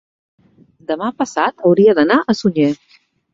demà 0.91 1.09
passat 1.23 1.61
hauria 1.71 1.95
d'anar 2.01 2.19
a 2.21 2.37
Sunyer. 2.41 2.73